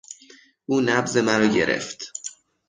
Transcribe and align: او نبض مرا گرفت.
او 0.65 0.81
نبض 0.81 1.17
مرا 1.17 1.47
گرفت. 1.47 2.11